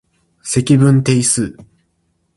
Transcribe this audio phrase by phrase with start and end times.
[0.41, 1.55] 積分定数